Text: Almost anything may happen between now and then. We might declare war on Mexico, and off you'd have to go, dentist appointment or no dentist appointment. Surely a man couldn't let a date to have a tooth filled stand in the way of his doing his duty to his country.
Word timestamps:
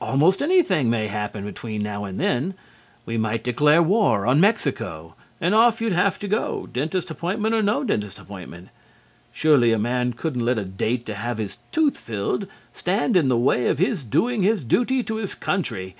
Almost 0.00 0.40
anything 0.42 0.88
may 0.88 1.08
happen 1.08 1.44
between 1.44 1.82
now 1.82 2.06
and 2.06 2.18
then. 2.18 2.54
We 3.04 3.18
might 3.18 3.44
declare 3.44 3.82
war 3.82 4.24
on 4.26 4.40
Mexico, 4.40 5.14
and 5.42 5.54
off 5.54 5.78
you'd 5.78 5.92
have 5.92 6.18
to 6.20 6.26
go, 6.26 6.66
dentist 6.66 7.10
appointment 7.10 7.54
or 7.54 7.60
no 7.60 7.84
dentist 7.84 8.18
appointment. 8.18 8.68
Surely 9.30 9.72
a 9.72 9.78
man 9.78 10.14
couldn't 10.14 10.42
let 10.46 10.58
a 10.58 10.64
date 10.64 11.04
to 11.04 11.14
have 11.14 11.38
a 11.38 11.50
tooth 11.70 11.98
filled 11.98 12.46
stand 12.72 13.14
in 13.14 13.28
the 13.28 13.36
way 13.36 13.66
of 13.66 13.78
his 13.78 14.04
doing 14.04 14.42
his 14.42 14.64
duty 14.64 15.02
to 15.02 15.16
his 15.16 15.34
country. 15.34 15.94